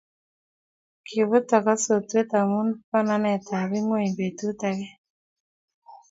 [1.07, 2.59] kibutoko sotwe omu
[2.89, 4.89] botanekab ng'weny betut age